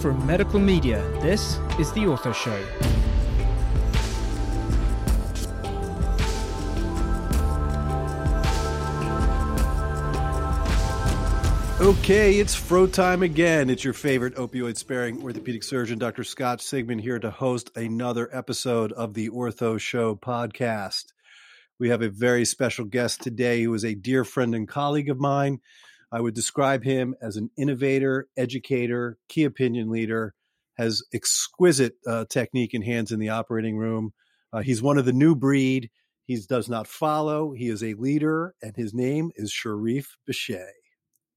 [0.00, 2.60] From Medical Media, this is The Ortho Show.
[11.80, 13.70] Okay, it's fro time again.
[13.70, 16.24] It's your favorite opioid sparing orthopedic surgeon, Dr.
[16.24, 21.12] Scott Sigman, here to host another episode of the Ortho Show podcast.
[21.78, 25.20] We have a very special guest today who is a dear friend and colleague of
[25.20, 25.60] mine.
[26.10, 30.34] I would describe him as an innovator, educator, key opinion leader,
[30.76, 34.12] has exquisite uh, technique and hands in the operating room.
[34.52, 35.90] Uh, he's one of the new breed.
[36.24, 37.52] He does not follow.
[37.52, 40.72] He is a leader, and his name is Shariff Bishai.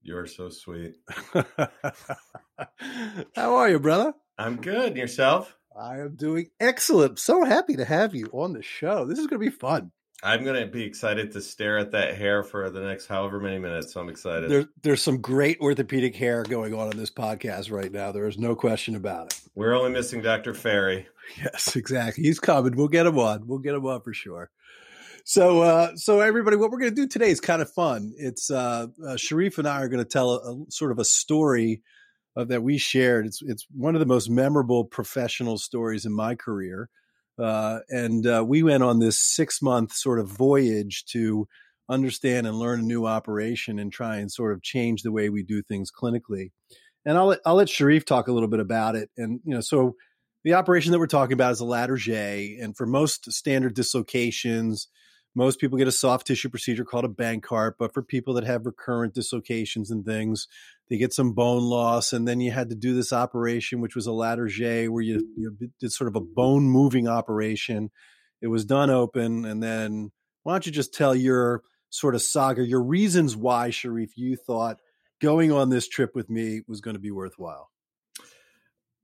[0.02, 0.96] You're so sweet.
[3.34, 4.14] How are you, brother?
[4.36, 4.96] I'm good.
[4.96, 5.56] Yourself?
[5.78, 7.18] I am doing excellent.
[7.18, 9.04] So happy to have you on the show.
[9.04, 9.92] This is going to be fun.
[10.24, 13.58] I'm going to be excited to stare at that hair for the next however many
[13.58, 13.92] minutes.
[13.92, 14.50] So I'm excited.
[14.50, 18.12] There, there's some great orthopedic hair going on in this podcast right now.
[18.12, 19.40] There is no question about it.
[19.56, 20.54] We're only missing Dr.
[20.54, 21.06] Ferry.
[21.38, 22.24] Yes, exactly.
[22.24, 22.76] He's coming.
[22.76, 23.46] We'll get him on.
[23.46, 24.50] We'll get him on for sure.
[25.24, 28.12] So, uh, so everybody, what we're going to do today is kind of fun.
[28.16, 31.04] It's uh, uh, Shariff and I are going to tell a, a, sort of a
[31.04, 31.82] story
[32.34, 33.26] of, that we shared.
[33.26, 36.88] It's it's one of the most memorable professional stories in my career,
[37.38, 41.46] uh, and uh, we went on this six month sort of voyage to
[41.88, 45.42] understand and learn a new operation and try and sort of change the way we
[45.42, 46.50] do things clinically.
[47.04, 49.10] And I'll let, I'll let Shariff talk a little bit about it.
[49.16, 49.94] And you know, so
[50.42, 54.88] the operation that we're talking about is a Latarjet, and for most standard dislocations
[55.34, 58.66] most people get a soft tissue procedure called a Bankart, but for people that have
[58.66, 60.46] recurrent dislocations and things,
[60.90, 62.12] they get some bone loss.
[62.12, 65.56] And then you had to do this operation, which was a Latarjet, where you, you
[65.80, 67.90] did sort of a bone moving operation.
[68.42, 69.44] It was done open.
[69.44, 70.10] And then
[70.42, 74.78] why don't you just tell your sort of saga, your reasons why, Shariff, you thought
[75.20, 77.70] going on this trip with me was going to be worthwhile?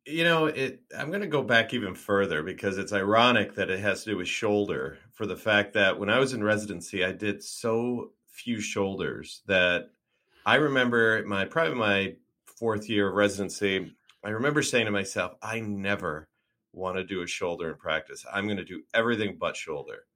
[0.09, 3.81] You know it i'm going to go back even further because it's ironic that it
[3.81, 7.13] has to do with shoulder for the fact that when i was in residency i
[7.13, 9.91] did so few shoulders that
[10.47, 12.15] i remember my probably my
[12.47, 16.29] fourth year of residency i remember saying to myself i never
[16.73, 18.25] want to do a shoulder in practice.
[18.33, 20.07] I'm going to do everything but shoulder.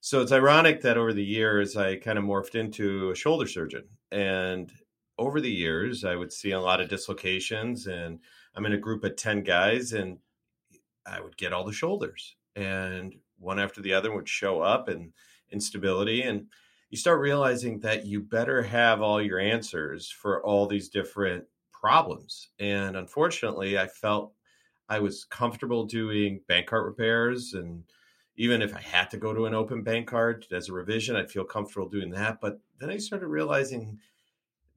[0.00, 3.84] So it's ironic that over the years i kind of morphed into a shoulder surgeon.
[4.12, 4.70] And
[5.18, 8.20] over the years i would see a lot of dislocations and
[8.56, 10.18] I'm in a group of 10 guys and
[11.06, 15.12] I would get all the shoulders and one after the other would show up and
[15.50, 16.22] instability.
[16.22, 16.46] And
[16.90, 22.48] you start realizing that you better have all your answers for all these different problems.
[22.58, 24.32] And unfortunately, I felt
[24.88, 27.52] I was comfortable doing bank Bankart repairs.
[27.54, 27.84] And
[28.36, 31.30] even if I had to go to an open bank Bankart as a revision, I'd
[31.30, 32.40] feel comfortable doing that.
[32.40, 33.98] But then I started realizing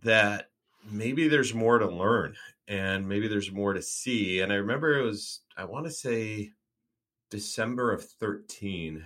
[0.03, 0.49] that
[0.91, 2.35] maybe there's more to learn
[2.69, 4.41] and maybe there's more to see.
[4.41, 6.51] And I remember it was, I want to say
[7.31, 9.03] December of 13.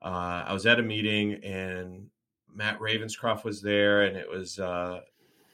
[0.00, 2.06] Uh, I was at a meeting and
[2.54, 5.02] Matt Ravenscroft was there, and it was a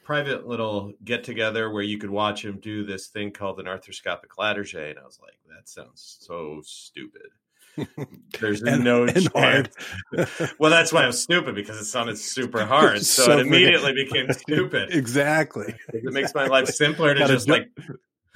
[0.03, 4.29] private little get together where you could watch him do this thing called an arthroscopic
[4.37, 4.91] Latarjet.
[4.91, 7.29] And I was like, that sounds so stupid.
[8.39, 9.75] There's and, no and chance.
[10.59, 13.03] well, that's why I'm stupid because it sounded super hard.
[13.03, 14.93] So, so it immediately became stupid.
[14.93, 15.75] exactly.
[15.89, 17.69] It makes my life simpler to just ju- like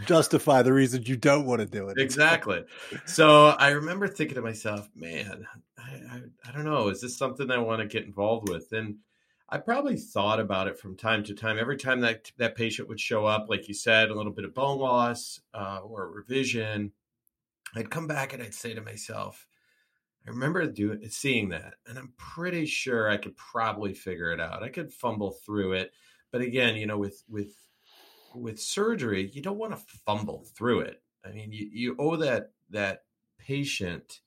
[0.06, 1.98] justify the reasons you don't want to do it.
[1.98, 2.64] Exactly.
[3.06, 5.46] So I remember thinking to myself, man,
[5.78, 8.72] I, I, I don't know, is this something I want to get involved with?
[8.72, 8.98] And
[9.50, 11.58] I probably thought about it from time to time.
[11.58, 14.54] Every time that that patient would show up, like you said, a little bit of
[14.54, 16.92] bone loss uh, or revision,
[17.74, 19.48] I'd come back and I'd say to myself,
[20.28, 24.62] I remember doing seeing that, and I'm pretty sure I could probably figure it out.
[24.62, 25.94] I could fumble through it,
[26.32, 27.56] but again, you know, with with
[28.36, 31.02] with surgery, you don't want to fumble through it.
[31.26, 33.04] I mean, you you owe that that
[33.40, 34.20] patient,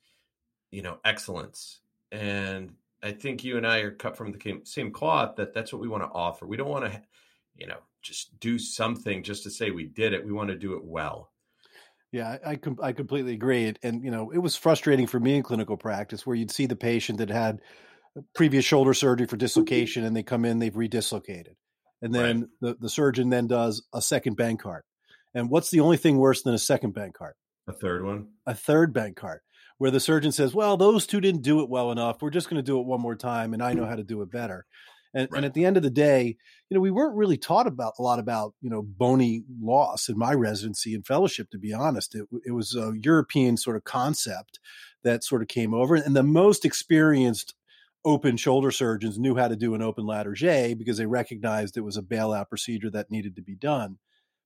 [0.70, 1.80] you know, excellence,
[2.10, 5.36] and I, think you and I are cut from the same cloth.
[5.36, 6.46] That that's what we want to offer.
[6.46, 7.02] We don't want to,
[7.56, 10.24] you know, just do something just to say we did it.
[10.24, 11.29] We want to do it well.
[12.12, 13.72] Yeah, I I, I completely agree.
[13.82, 16.76] And you know, it was frustrating for me in clinical practice where you'd see the
[16.76, 17.60] patient that had
[18.16, 21.54] uh, previous shoulder surgery for dislocation, and they come in, they've redislocated,
[22.02, 22.48] and then right.
[22.60, 24.82] the the surgeon then does a second bank Bankart.
[25.32, 27.32] And what's the only thing worse than a second bank Bankart?
[27.68, 28.28] A third one.
[28.46, 29.38] A third bank Bankart
[29.78, 32.20] where the surgeon says, "Well, those two didn't do it well enough.
[32.20, 34.20] We're just going to do it one more time, and I know how to do
[34.20, 34.66] it better."
[35.12, 35.38] And, right.
[35.38, 36.36] and at the end of the day,
[36.68, 40.16] you know, we weren't really taught about a lot about you know bony loss in
[40.16, 41.50] my residency and fellowship.
[41.50, 44.60] To be honest, it, it was a European sort of concept
[45.02, 47.54] that sort of came over, and the most experienced
[48.04, 51.96] open shoulder surgeons knew how to do an open Latarjet because they recognized it was
[51.96, 53.98] a bailout procedure that needed to be done.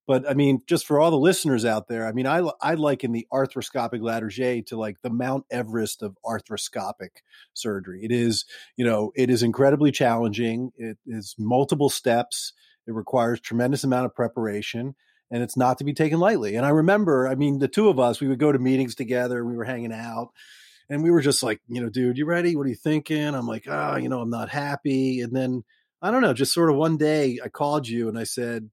[0.06, 3.12] But I mean, just for all the listeners out there, I mean, I I liken
[3.12, 7.23] the arthroscopic Latarjet to like the Mount Everest of arthroscopic
[7.55, 8.01] surgery.
[8.05, 8.45] It is,
[8.77, 10.73] you know, it is incredibly challenging.
[10.77, 12.53] It is multiple steps.
[12.87, 14.95] It requires tremendous amount of preparation,
[15.31, 16.55] and it's not to be taken lightly.
[16.55, 19.43] And I remember, I mean, the two of us, we would go to meetings together.
[19.43, 20.33] We were hanging out,
[20.91, 22.56] and we were just like, you know, dude, you ready?
[22.56, 23.35] What are you thinking?
[23.35, 25.23] I'm like, oh, you know, I'm not happy.
[25.23, 25.65] And then
[26.03, 28.69] I don't know, just sort of one day, I called you and I said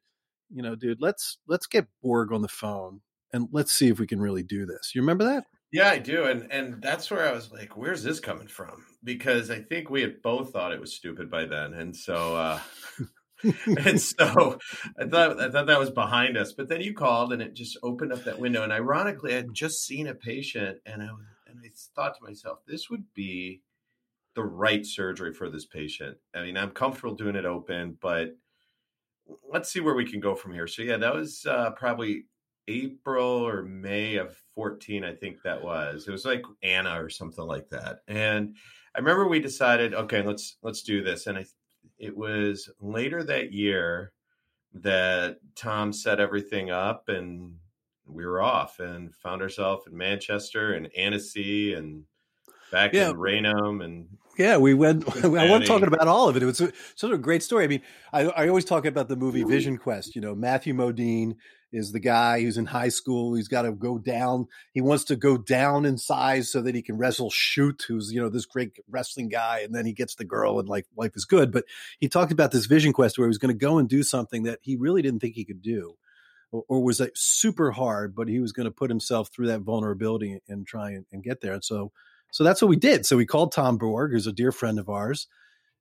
[0.54, 3.02] you know, dude, let's let's get Borg on the phone
[3.34, 4.92] and let's see if we can really do this.
[4.94, 5.46] You remember that?
[5.72, 6.26] Yeah, I do.
[6.26, 8.86] And and that's where I was like, where's this coming from?
[9.04, 11.74] Because I think we had both thought it was stupid by then.
[11.74, 12.60] And so uh
[13.66, 14.60] and so
[15.00, 16.54] I thought I thought that was behind us.
[16.54, 18.64] But then you called and it just opened up that window.
[18.64, 22.24] And ironically, I had just seen a patient and I was, and I thought to
[22.24, 23.62] myself, this would be
[24.36, 26.18] the right surgery for this patient.
[26.34, 28.30] I mean, I'm comfortable doing it open, but
[29.52, 30.68] let's see where we can go from here.
[30.68, 32.26] So yeah, that was uh, probably
[32.68, 36.08] April or May of 14, I think that was.
[36.08, 38.00] It was like Anna or something like that.
[38.08, 38.56] And
[38.96, 41.28] I remember we decided, okay, let's let's do this.
[41.28, 41.46] And I,
[41.98, 44.14] it was later that year
[44.74, 47.56] that Tom set everything up and
[48.06, 52.04] we were off and found ourselves in Manchester and Annecy and
[52.72, 53.10] back yeah.
[53.10, 54.08] in Raynham and
[54.42, 55.08] yeah, we went.
[55.24, 56.44] I wasn't talking about all of it.
[56.44, 57.64] It was sort of a great story.
[57.64, 60.16] I mean, I, I always talk about the movie Vision Quest.
[60.16, 61.36] You know, Matthew Modine
[61.72, 63.36] is the guy who's in high school.
[63.36, 64.48] He's got to go down.
[64.74, 68.22] He wants to go down in size so that he can wrestle Shute, who's you
[68.22, 71.26] know this great wrestling guy, and then he gets the girl, and like life is
[71.26, 71.52] good.
[71.52, 71.66] But
[72.00, 74.44] he talked about this Vision Quest where he was going to go and do something
[74.44, 75.96] that he really didn't think he could do
[76.52, 80.40] or, was like super hard, but he was going to put himself through that vulnerability
[80.48, 81.54] and try and, and, get there.
[81.54, 81.92] And so
[82.32, 83.06] so that's what we did.
[83.06, 85.28] So we called Tom Borg, who's a dear friend of ours,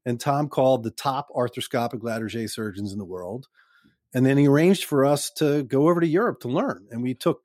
[0.05, 3.47] and Tom called the top arthroscopic Latarjet surgeons in the world.
[4.13, 6.87] And then he arranged for us to go over to Europe to learn.
[6.91, 7.41] And we took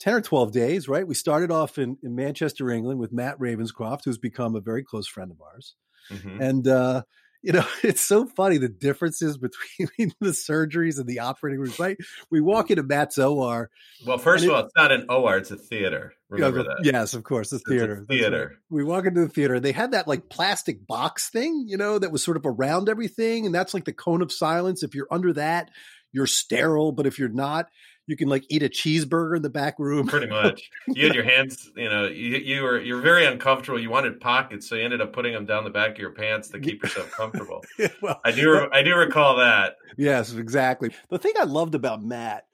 [0.00, 1.06] 10 or 12 days, right?
[1.06, 5.06] We started off in, in Manchester, England with Matt Ravenscroft, who's become a very close
[5.06, 5.74] friend of ours.
[6.10, 6.40] Mm-hmm.
[6.40, 7.02] And uh,
[7.42, 9.38] you know, it's so funny the differences
[9.88, 11.96] between the surgeries and the operating rooms, right?
[12.30, 13.70] We walk into Matt's OR.
[14.06, 16.12] Well, first of all, it's not an OR, it's a theater.
[16.28, 16.80] Remember that.
[16.82, 18.04] Yes, of course, the theater.
[18.06, 18.48] theater.
[18.48, 18.58] Right.
[18.68, 19.60] We walk into the theater.
[19.60, 23.46] They had that like plastic box thing, you know, that was sort of around everything.
[23.46, 24.82] And that's like the cone of silence.
[24.82, 25.70] If you're under that,
[26.12, 26.92] you're sterile.
[26.92, 27.68] But if you're not,
[28.08, 30.06] you can like eat a cheeseburger in the back room.
[30.06, 30.70] Pretty much.
[30.88, 33.78] You had your hands, you know, you, you were you're very uncomfortable.
[33.78, 36.48] You wanted pockets, so you ended up putting them down the back of your pants
[36.48, 37.62] to keep yourself comfortable.
[38.02, 39.76] well, I do I do recall that.
[39.96, 40.90] Yes, exactly.
[41.10, 42.46] The thing I loved about Matt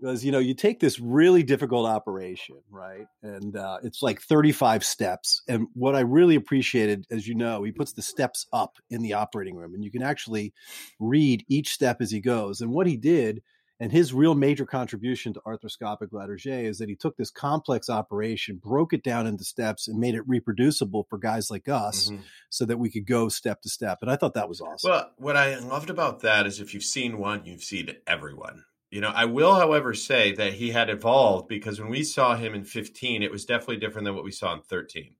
[0.00, 3.06] was, you know, you take this really difficult operation, right?
[3.22, 5.42] And uh, it's like 35 steps.
[5.46, 9.12] And what I really appreciated, as you know, he puts the steps up in the
[9.12, 10.54] operating room, and you can actually
[10.98, 12.62] read each step as he goes.
[12.62, 13.42] And what he did
[13.82, 18.60] and his real major contribution to arthroscopic Latarjet is that he took this complex operation,
[18.62, 22.22] broke it down into steps, and made it reproducible for guys like us mm-hmm.
[22.48, 23.98] so that we could go step to step.
[24.00, 24.88] And I thought that was awesome.
[24.88, 28.66] Well, what I loved about that is if you've seen one, you've seen everyone.
[28.92, 32.54] You know, I will, however, say that he had evolved because when we saw him
[32.54, 35.16] in 15, it was definitely different than what we saw in 13.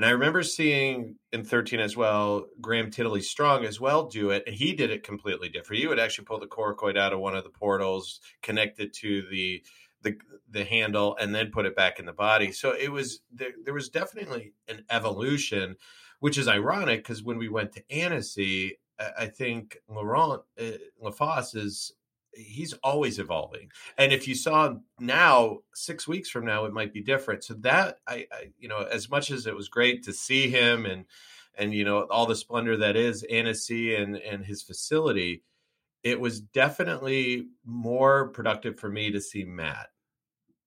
[0.00, 4.44] And I remember seeing in 13 as well, Graham Tytherleigh-Strong as well do it.
[4.46, 5.82] And he did it completely different.
[5.82, 9.28] He would actually pull the coracoid out of one of the portals, connect it to
[9.30, 9.62] the
[10.00, 10.16] the
[10.48, 12.50] the handle, and then put it back in the body.
[12.50, 15.76] So it was there, there was definitely an evolution,
[16.18, 21.54] which is ironic because when we went to Annecy, I, I think Laurent uh, Lafosse
[21.54, 21.92] is
[22.34, 27.02] he's always evolving and if you saw now six weeks from now it might be
[27.02, 27.44] different.
[27.44, 30.86] So that I, I, you know as much as it was great to see him
[30.86, 31.04] and
[31.56, 35.42] and you know all the splendor that is Annecy and and his facility
[36.02, 39.88] it was definitely more productive for me to see matt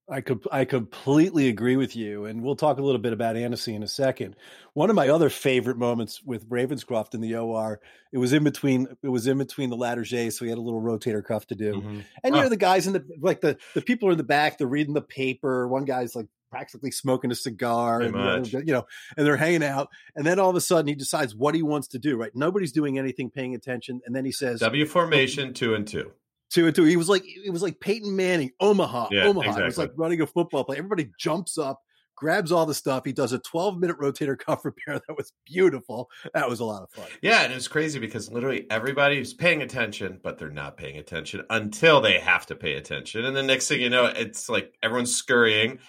[0.10, 3.74] I could I completely agree with you, and we'll talk a little bit about Annecy
[3.74, 4.36] in a second.
[4.74, 7.80] One of my other favorite moments with Ravenscroft in the OR,
[8.12, 10.82] it was in between it was in between the Latarjet, so we had a little
[10.82, 12.00] rotator cuff to do, mm-hmm.
[12.24, 14.58] and you know the guys in the like the the people are in the back,
[14.58, 15.70] they're reading the paper.
[15.70, 18.14] One guy's like practically smoking a cigar, and,
[18.54, 21.56] you know, and they're hanging out, and then all of a sudden he decides what
[21.56, 22.18] he wants to do.
[22.18, 26.12] Right, nobody's doing anything, paying attention, and then he says W formation two and two
[26.54, 26.84] two and two.
[26.84, 29.50] He was like it was like Peyton Manning, Omaha, yeah, Omaha.
[29.50, 29.64] Exactly.
[29.64, 30.78] It was like running a football play.
[30.78, 31.82] Everybody jumps up,
[32.16, 33.04] grabs all the stuff.
[33.06, 35.02] He does a 12 minute rotator cuff repair.
[35.08, 36.10] That was beautiful.
[36.34, 37.08] That was a lot of fun.
[37.22, 42.02] Yeah, and it's crazy because literally everybody's paying attention, but they're not paying attention until
[42.02, 43.26] they have to pay attention.
[43.26, 45.80] And the next thing you know, it's like everyone's scurrying.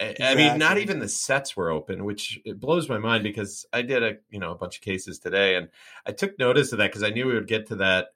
[0.00, 0.26] Exactly.
[0.26, 3.82] I mean, not even the sets were open, which it blows my mind because I
[3.82, 5.70] did a you know a bunch of cases today, and
[6.06, 8.10] I took notice of that because I knew we would get to that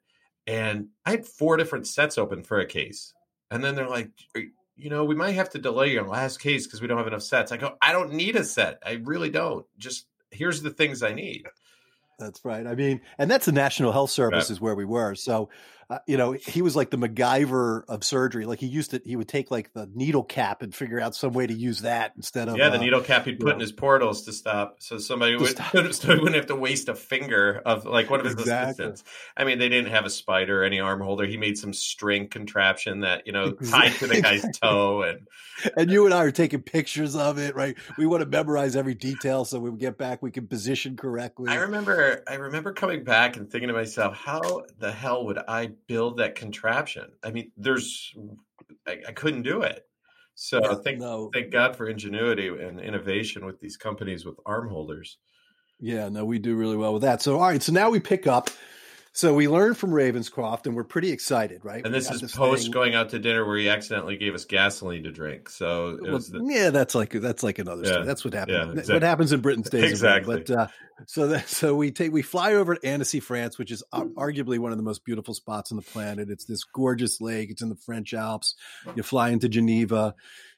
[0.47, 3.13] and I had four different sets open for a case.
[3.51, 4.09] And then they're like,
[4.75, 7.23] you know, we might have to delay your last case because we don't have enough
[7.23, 7.51] sets.
[7.51, 8.79] I go, I don't need a set.
[8.85, 9.65] I really don't.
[9.77, 11.45] Just here's the things I need.
[12.19, 12.65] That's right.
[12.65, 15.15] I mean, and that's the National Health Service is where we were.
[15.15, 15.49] So
[15.89, 18.45] uh, you know, he was like the MacGyver of surgery.
[18.45, 21.33] Like he used to, he would take like the needle cap and figure out some
[21.33, 23.59] way to use that instead of yeah, the uh, needle cap he'd put know, in
[23.59, 25.57] his portals to stop, so somebody would,
[25.93, 28.85] so wouldn't have to waste a finger of like one of his exactly.
[28.85, 29.03] assistants.
[29.37, 31.25] I mean, they didn't have a spider, or any arm holder.
[31.25, 35.27] He made some string contraption that you know tied to the guy's toe, and
[35.77, 37.77] and you and I are taking pictures of it, right?
[37.97, 41.49] We want to memorize every detail so when we get back we can position correctly.
[41.49, 45.72] I remember, I remember coming back and thinking to myself, how the hell would I
[45.87, 47.11] build that contraption.
[47.23, 48.13] I mean, there's
[48.87, 49.85] I, I couldn't do it.
[50.35, 51.29] So yeah, thank no.
[51.33, 55.17] thank God for ingenuity and innovation with these companies with arm holders.
[55.79, 57.21] Yeah, no, we do really well with that.
[57.21, 58.49] So all right, so now we pick up
[59.15, 61.85] so we learned from Ravenscroft, and we're pretty excited, right?
[61.85, 62.71] And this is this post thing.
[62.71, 65.49] going out to dinner where he accidentally gave us gasoline to drink.
[65.49, 66.43] So well, the...
[66.45, 67.91] yeah, that's like that's like another yeah.
[67.91, 68.05] story.
[68.07, 68.57] That's what happens.
[68.57, 68.93] Yeah, exactly.
[68.95, 70.37] What happens in Britain stays exactly.
[70.37, 70.67] But uh,
[71.05, 74.71] so that, so we take we fly over to Annecy, France, which is arguably one
[74.71, 76.31] of the most beautiful spots on the planet.
[76.31, 77.51] It's this gorgeous lake.
[77.51, 78.55] It's in the French Alps.
[78.95, 80.15] You fly into Geneva.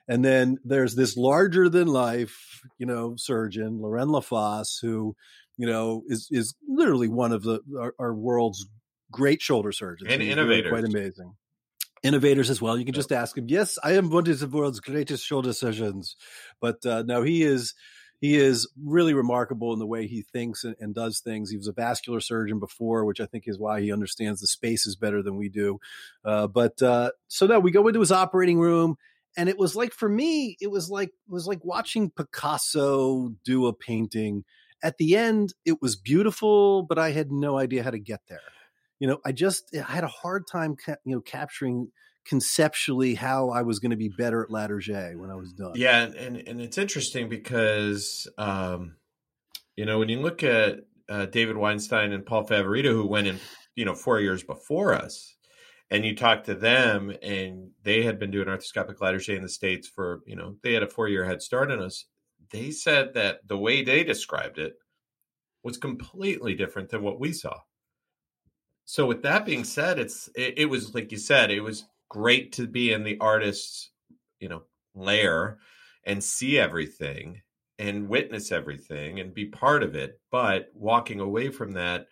[0.07, 5.15] And then there's this larger than life, you know, surgeon, Laurent Lafosse, who
[5.57, 8.65] you know, is is literally one of the our, our world's
[9.11, 10.71] great shoulder surgeons and innovators.
[10.71, 11.35] Really quite amazing.
[12.03, 12.77] Innovators as well.
[12.77, 13.45] You can just ask him.
[13.47, 16.15] Yes, I am one of the world's greatest shoulder surgeons,
[16.61, 17.73] but uh, no, he is
[18.21, 21.49] he is really remarkable in the way he thinks and, and, does things.
[21.49, 24.95] He was a vascular surgeon before, which I think is why he understands the spaces
[24.95, 25.79] better than we do.
[26.23, 28.97] Uh, but uh, so now we go into his operating room,
[29.37, 33.67] and it was like for me, it was like it was like watching Picasso do
[33.67, 34.45] a painting
[34.85, 38.39] at the end, it was beautiful, but I had no idea how to get there.
[38.99, 41.91] You know, I just I had a hard time, ca- you know, capturing
[42.23, 45.73] conceptually how I was going to be better at Latarjet when I was done.
[45.75, 48.97] Yeah, and and it's interesting because um,
[49.75, 53.39] you know when you look at uh, David Weinstein and Paul Favorito, who went in
[53.75, 55.35] you know four years before us,
[55.89, 59.87] and you talk to them, and they had been doing arthroscopic Latarjet in the states
[59.87, 62.05] for you know they had a four year head start on us,
[62.51, 64.77] they said that the way they described it
[65.63, 67.59] was completely different than what we saw.
[68.85, 72.51] So with that being said, it's it, it was like you said, it was great
[72.53, 73.89] to be in the artist's,
[74.39, 75.57] you know, lair
[76.03, 77.41] and see everything
[77.79, 80.19] and witness everything and be part of it.
[80.31, 82.07] But walking away from that,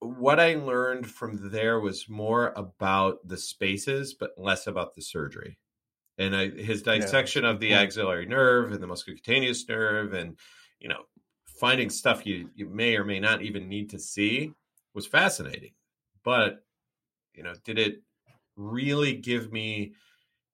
[0.00, 5.56] what I learned from there was more about the spaces, but less about the surgery
[6.18, 7.50] and I, his dissection yeah.
[7.50, 10.38] of the axillary nerve and the musculocutaneous nerve and
[10.78, 11.02] you know
[11.46, 14.52] finding stuff you you may or may not even need to see
[14.94, 15.72] was fascinating.
[16.24, 16.64] But
[17.34, 18.02] you know did it
[18.56, 19.94] really give me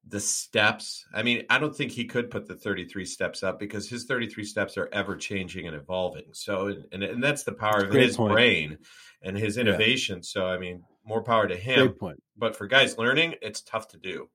[0.07, 1.05] the steps?
[1.13, 4.45] I mean i don't think he could put the 33 steps up because his 33
[4.45, 6.33] steps are ever changing and evolving.
[6.33, 8.33] So and, and that's the power that's of his point.
[8.33, 8.79] brain
[9.23, 10.17] and his innovation.
[10.17, 10.23] Yeah.
[10.23, 11.95] so i mean more power to him.
[12.37, 14.29] But for guys learning it's tough to do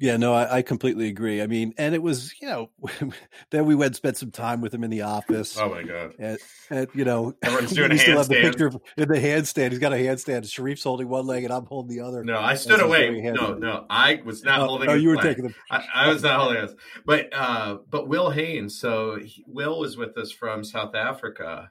[0.00, 1.42] yeah, no, I, I, completely agree.
[1.42, 2.70] I mean, and it was, you know,
[3.50, 5.58] then we went and spent some time with him in the office.
[5.58, 6.14] Oh my god!
[6.18, 6.38] And,
[6.70, 8.28] and you know, everyone's doing a handstand.
[8.28, 9.70] the picture in the handstand.
[9.70, 10.50] He's got a handstand.
[10.50, 12.24] Shariff's holding one leg, and I'm holding the other.
[12.24, 13.10] No, I stood away.
[13.10, 14.88] No, no, I was not oh, holding.
[14.88, 15.54] Oh, you were taking the.
[15.70, 16.72] I, I, was not holding us,
[17.04, 18.80] but uh, but Will Haynes.
[18.80, 21.70] So he, Will was with us from South Africa,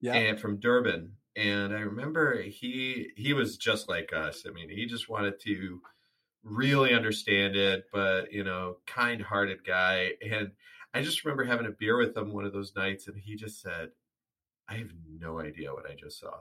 [0.00, 4.44] yeah, and from Durban, and I remember he he was just like us.
[4.48, 5.82] I mean, he just wanted to
[6.48, 10.12] really understand it, but you know, kind hearted guy.
[10.30, 10.52] And
[10.94, 13.60] I just remember having a beer with him one of those nights, and he just
[13.60, 13.90] said,
[14.68, 16.32] I have no idea what I just saw.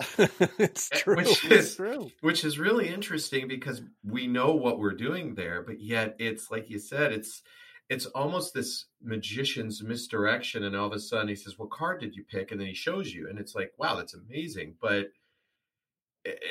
[0.58, 1.16] it's Eh, true.
[1.16, 2.10] which it's is- true.
[2.20, 6.68] which is really interesting because we know what we're doing there but yet it's like
[6.68, 7.42] you said it's
[7.88, 12.16] it's almost this magician's misdirection and all of a sudden he says what card did
[12.16, 15.06] you pick and then he shows you and it's like wow that's amazing but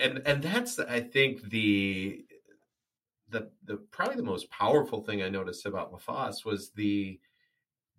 [0.01, 2.23] and and that's i think the
[3.33, 7.19] the the probably the most powerful thing i noticed about lafosse was the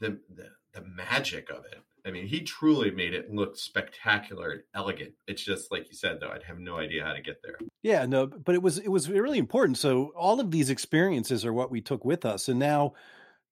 [0.01, 4.63] the the, the magic of it I mean, he truly made it look spectacular and
[4.75, 5.13] elegant.
[5.27, 6.29] It's just like you said, though.
[6.29, 7.57] I'd have no idea how to get there.
[7.83, 9.79] Yeah, no, but it was it was really important.
[9.79, 12.93] So all of these experiences are what we took with us, and now,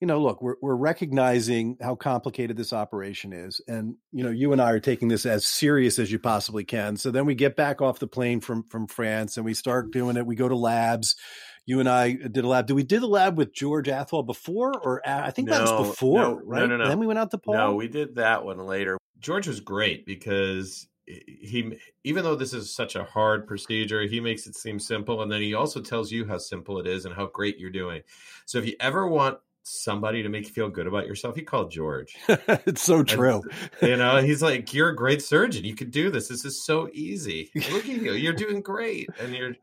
[0.00, 4.52] you know, look, we're we're recognizing how complicated this operation is, and you know, you
[4.52, 6.98] and I are taking this as serious as you possibly can.
[6.98, 10.18] So then we get back off the plane from from France, and we start doing
[10.18, 10.26] it.
[10.26, 11.16] We go to labs.
[11.64, 12.66] You and I did a lab.
[12.66, 16.20] Did we did a lab with George Athwal before, or I think that was before,
[16.20, 16.68] no, no, right?
[16.68, 16.88] no, no.
[16.88, 17.54] Then we went out to Paul.
[17.54, 18.98] No, we did that one later.
[19.20, 24.46] George was great because he, even though this is such a hard procedure, he makes
[24.46, 27.26] it seem simple, and then he also tells you how simple it is and how
[27.26, 28.02] great you're doing.
[28.44, 31.68] So if you ever want somebody to make you feel good about yourself, you call
[31.68, 32.16] George.
[32.28, 33.42] it's so true.
[33.82, 35.64] You know, he's like, "You're a great surgeon.
[35.64, 36.28] You could do this.
[36.28, 37.50] This is so easy.
[37.54, 38.12] Look at you.
[38.12, 39.54] You're doing great." And you're,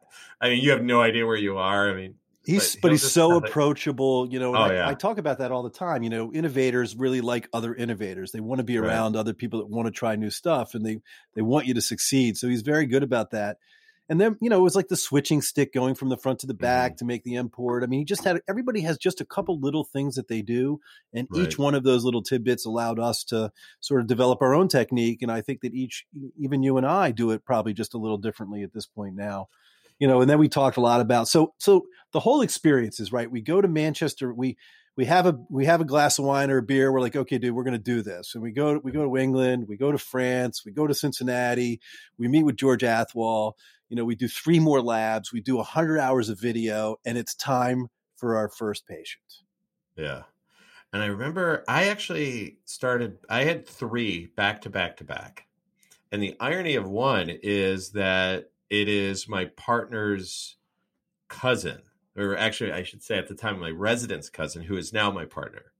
[0.41, 1.89] I mean, you have no idea where you are.
[1.89, 2.15] I mean,
[2.45, 4.55] He's but but, he's so approachable, you know.
[4.55, 4.89] and Oh, I, yeah.
[4.89, 6.03] I talk about that all the time.
[6.03, 8.31] You know, innovators really like other innovators.
[8.31, 8.89] They want to be Right.
[8.89, 10.99] around other people that want to try new stuff, and they
[11.35, 12.37] they want you to succeed.
[12.37, 13.57] So he's very good about that.
[14.09, 16.47] And then you know, it was like the switching stick going from the front to
[16.47, 16.97] the back Mm-hmm.
[16.97, 17.83] to make the import.
[17.83, 20.79] I mean, he just had everybody has just a couple little things that they do,
[21.13, 21.43] and Right.
[21.43, 25.21] each one of those little tidbits allowed us to sort of develop our own technique.
[25.21, 26.05] And I think that each,
[26.37, 29.47] even you and I, do it probably just a little differently at this point now
[29.99, 33.11] you know and then we talked a lot about so so the whole experience is
[33.11, 34.57] right we go to manchester we
[34.95, 37.37] we have a we have a glass of wine or a beer we're like okay
[37.37, 39.91] dude we're going to do this and we go we go to england we go
[39.91, 41.79] to france we go to cincinnati
[42.17, 43.53] we meet with george athwal
[43.89, 47.35] you know we do three more labs we do 100 hours of video and it's
[47.35, 49.23] time for our first patient
[49.99, 50.23] Yeah.
[50.91, 55.45] And I remember I actually started, I had three back to back to back.
[56.11, 60.57] And the irony of one is that it is my partner's
[61.27, 61.81] cousin,
[62.17, 65.25] or actually, I should say at the time, my resident's cousin, who is now my
[65.25, 65.73] partner,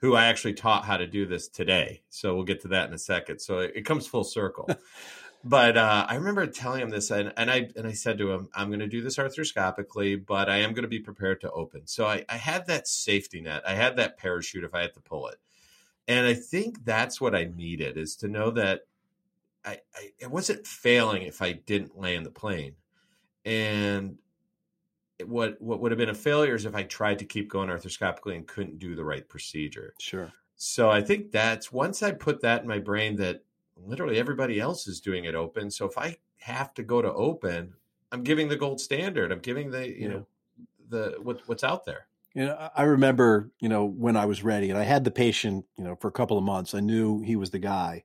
[0.00, 2.02] who I actually taught how to do this today.
[2.10, 3.38] So we'll get to that in a second.
[3.38, 4.68] So it, it comes full circle.
[5.42, 8.48] but uh, I remember telling him this, and, and I and I said to him,
[8.54, 11.86] "I'm going to do this arthroscopically, but I am going to be prepared to open."
[11.86, 15.00] So I, I had that safety net, I had that parachute if I had to
[15.00, 15.38] pull it,
[16.06, 18.82] and I think that's what I needed is to know that
[19.64, 22.74] I, I it wasn't failing if I didn't land the plane,
[23.44, 24.18] and
[25.24, 28.36] what what would have been a failure is if I tried to keep going arthroscopically
[28.36, 29.94] and couldn't do the right procedure.
[29.98, 33.42] sure So I think that's once I put that in my brain that
[33.84, 35.70] literally everybody else is doing it open.
[35.70, 37.74] So if I have to go to open,
[38.12, 39.32] I'm giving the gold standard.
[39.32, 40.08] I'm giving the you Yeah.
[40.08, 40.26] know
[40.88, 42.06] the what what's out there.
[42.34, 45.10] You know, I- I remember, you know, when I was ready and I had the
[45.10, 48.04] patient, you know, for a couple of months, I knew he was the guy.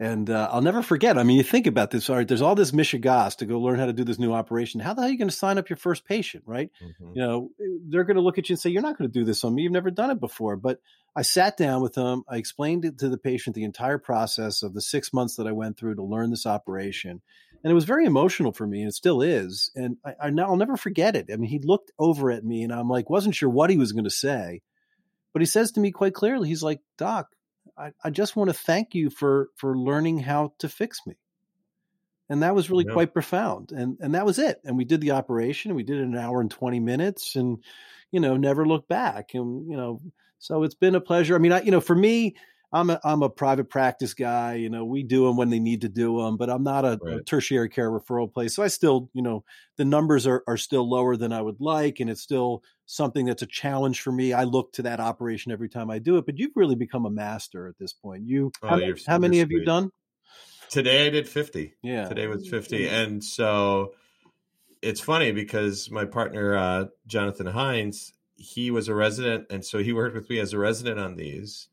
[0.00, 1.16] And uh, I'll never forget.
[1.16, 2.10] I mean, you think about this.
[2.10, 4.80] All right, there's all this mishigas to go learn how to do this new operation.
[4.80, 6.70] How the hell are you going to sign up your first patient, right?
[6.82, 7.14] Mhm.
[7.14, 7.50] You know,
[7.88, 9.54] they're going to look at you and say, "You're not going to do this on
[9.54, 9.62] me.
[9.62, 10.80] You've never done it before." But
[11.14, 12.24] I sat down with them.
[12.28, 15.52] I explained it to the patient the entire process of the six months that I
[15.52, 17.22] went through to learn this operation,
[17.62, 19.70] and it was very emotional for me, and it still is.
[19.76, 21.30] And I, I I'll never forget it.
[21.32, 23.92] I mean, he looked over at me, and I'm like, wasn't sure what he was
[23.92, 24.62] going to say,
[25.32, 27.28] but he says to me quite clearly, he's like, "Doc,
[27.76, 31.16] I, I just want to thank you for for learning how to fix me."
[32.28, 32.92] And that was really Yeah.
[32.92, 33.70] quite profound.
[33.72, 34.60] And and that was it.
[34.64, 35.70] And we did the operation.
[35.70, 37.62] And we did it in an hour and 20 minutes and,
[38.10, 39.34] you know, never looked back.
[39.34, 40.00] And, you know,
[40.38, 41.34] so it's been a pleasure.
[41.34, 42.36] I mean, I, you know, for me,
[42.74, 44.54] I'm a, I'm a private practice guy.
[44.56, 46.98] You know, we do them when they need to do them, but I'm not a,
[47.18, 48.54] a tertiary care referral place.
[48.56, 49.44] So I still, you know,
[49.76, 52.00] the numbers are, are still lower than I would like.
[52.00, 54.32] And it's still something that's a challenge for me.
[54.32, 57.10] I look to that operation every time I do it, but you've really become a
[57.10, 58.24] master at this point.
[58.26, 59.90] You, Oh, how, you're- how many you're have you done?
[60.68, 61.74] Today I did 50.
[61.82, 62.08] Yeah.
[62.08, 62.88] Today was 50.
[62.88, 63.92] And so
[64.82, 69.46] it's funny because my partner, uh, Jonathan Hines, he was a resident.
[69.50, 71.68] And so he worked with me as a resident on these.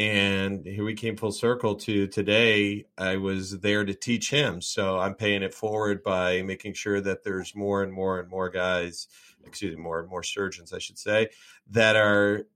[0.00, 2.86] And here we came full circle to today.
[2.96, 4.62] I was there to teach him.
[4.62, 8.48] So I'm paying it forward by making sure that there's more and more and more
[8.48, 9.08] guys,
[9.44, 11.28] excuse me, more and more surgeons, I should say,
[11.72, 12.46] that are,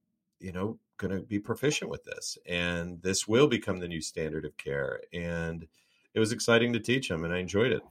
[0.40, 2.38] you know, going to be proficient with this.
[2.46, 5.02] And this will become the new standard of care.
[5.12, 5.66] And
[6.14, 7.82] it was exciting to teach him, and I enjoyed it.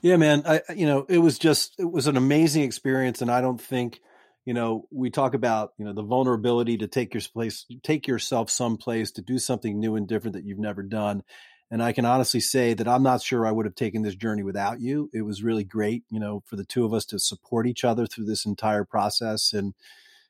[0.00, 0.44] Yeah, man.
[0.46, 4.00] I you know, it was just it was an amazing experience and I don't think,
[4.44, 8.50] you know, we talk about, you know, the vulnerability to take your place take yourself
[8.50, 11.22] someplace to do something new and different that you've never done.
[11.70, 14.42] And I can honestly say that I'm not sure I would have taken this journey
[14.42, 15.08] without you.
[15.14, 18.04] It was really great, you know, for the two of us to support each other
[18.04, 19.54] through this entire process.
[19.54, 19.72] And,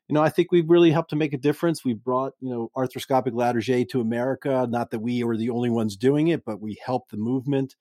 [0.09, 1.85] you know, I think we've really helped to make a difference.
[1.85, 4.69] We brought, you know, arthroscopic Latarjet to America.
[4.71, 7.75] Not that we were the only ones doing it, but we helped the movement.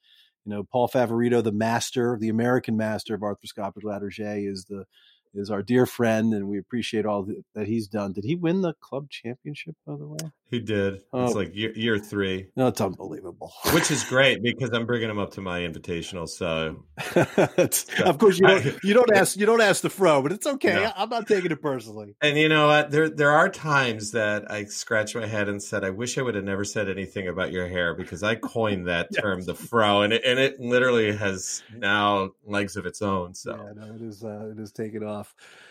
[0.43, 4.85] You know, Paul Favorito, the master, the American master of arthroscopic Latarjet, is the
[5.33, 8.13] is our dear friend, and we appreciate all that he's done.
[8.13, 10.31] Did he win the club championship, by the way?
[10.51, 11.01] He did.
[11.13, 11.25] Oh.
[11.25, 12.47] It's like year, year three.
[12.57, 13.53] No, it's unbelievable.
[13.73, 16.27] Which is great because I'm bringing him up to my invitational.
[16.27, 16.83] So,
[18.05, 20.75] of course, you don't you don't ask you don't ask the fro, but it's okay.
[20.75, 20.91] No.
[20.95, 22.15] I'm not taking it personally.
[22.21, 22.91] And you know what?
[22.91, 26.35] There there are times that I scratch my head and said, I wish I would
[26.35, 29.21] have never said anything about your hair because I coined that yes.
[29.21, 33.33] term, the fro, and it, and it literally has now legs of its own.
[33.35, 35.20] So yeah, no, it is uh, it is taken off.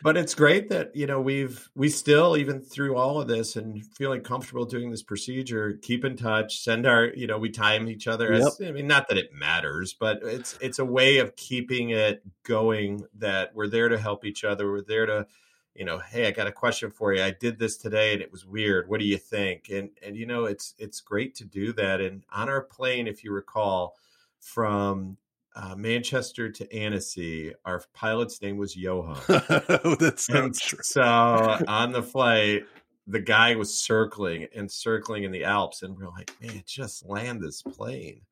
[0.03, 3.85] But it's great that you know we've we still even through all of this and
[3.95, 8.07] feeling comfortable doing this procedure, keep in touch, send our, you know, we time each
[8.07, 8.33] other.
[8.33, 8.61] As.
[8.61, 13.05] I mean, not that it matters, but it's it's a way of keeping it going.
[13.19, 14.71] That we're there to help each other.
[14.71, 15.27] We're there to,
[15.75, 17.23] you know, hey, I got a question for you.
[17.23, 18.89] I did this today and it was weird.
[18.89, 19.69] What do you think?
[19.71, 22.01] And and you know, it's it's great to do that.
[22.01, 23.97] And on our plane, if you recall,
[24.41, 25.19] from
[25.57, 29.21] uh, Manchester to Annecy, our pilot's name was Johan.
[29.29, 30.79] oh, that's so true.
[30.83, 32.65] So on the flight,
[33.07, 37.43] the guy was circling and circling in the Alps, and we're like, man, just land
[37.43, 38.23] this plane.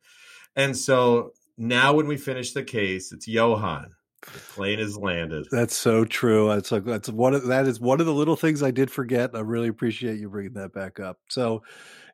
[0.57, 3.92] And so now, when we finish the case, it's Johan.
[4.22, 5.46] The plane is landed.
[5.50, 6.48] That's so true.
[6.48, 9.31] That's like that's one of that is one of the little things I did forget.
[9.35, 11.18] I really appreciate you bringing that back up.
[11.28, 11.62] So,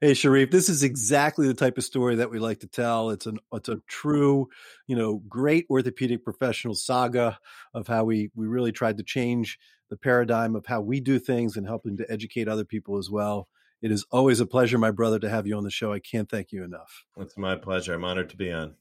[0.02, 3.08] hey Shariff, this is exactly the type of story that we like to tell.
[3.08, 4.48] It's an it's a true,
[4.86, 7.38] you know, great orthopedic professional saga
[7.72, 11.56] of how we we really tried to change the paradigm of how we do things
[11.56, 13.48] and helping to educate other people as well.
[13.80, 15.92] It is always a pleasure, my brother, to have you on the show.
[15.92, 17.04] I can't thank you enough.
[17.18, 17.94] It's my pleasure.
[17.94, 18.74] I'm honored to be on.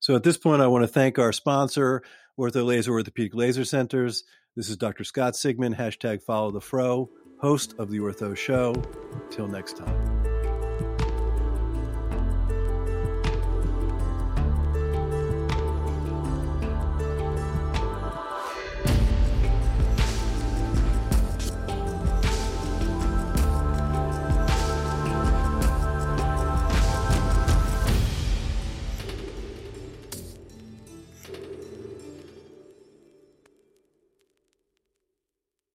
[0.00, 2.02] So at this point, I want to thank our sponsor,
[2.38, 4.24] OrthoLazer Orthopedic Laser Centers.
[4.54, 5.04] This is Dr.
[5.04, 8.74] Scott Sigman, hashtag follow the fro, host of the Ortho Show.
[9.30, 10.15] Till next time.